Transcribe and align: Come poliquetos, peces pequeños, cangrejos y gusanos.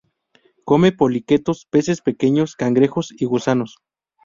Come 0.65 0.91
poliquetos, 0.93 1.67
peces 1.67 2.01
pequeños, 2.01 2.55
cangrejos 2.55 3.13
y 3.15 3.25
gusanos. 3.25 3.77